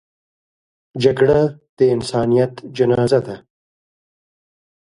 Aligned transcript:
جګړه 1.03 1.39
د 1.77 1.79
انسانیت 1.95 2.53
جنازه 2.77 3.19
ده 3.27 3.35